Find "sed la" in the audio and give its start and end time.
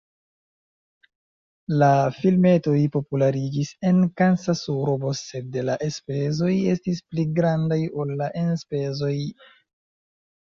5.19-5.75